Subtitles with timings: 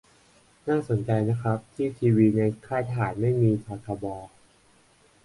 [0.67, 4.05] น่าสนใจนะครับที่ทีวีในค่ายทหารไม่มีททบ